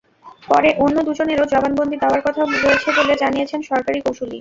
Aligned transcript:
পরে 0.47 0.69
অন্য 0.83 0.97
দুজনেরও 1.07 1.45
জবানবন্দি 1.53 1.97
দেওয়ার 1.99 2.21
কথা 2.25 2.41
রয়েছে 2.57 2.89
বলে 2.97 3.13
জানিয়েছেন 3.23 3.59
সরকারি 3.69 3.99
কৌঁসুলি। 4.01 4.37